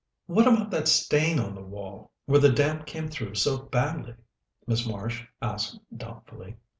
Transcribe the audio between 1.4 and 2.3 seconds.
the wall